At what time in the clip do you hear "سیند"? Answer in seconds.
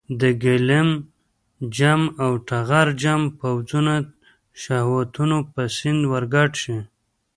5.77-6.01